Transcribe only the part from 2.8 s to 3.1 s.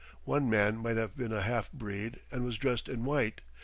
in